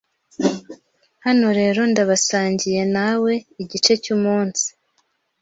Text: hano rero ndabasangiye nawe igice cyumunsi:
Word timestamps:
hano 1.25 1.47
rero 1.59 1.81
ndabasangiye 1.91 2.81
nawe 2.95 3.33
igice 3.61 3.93
cyumunsi: 4.03 4.67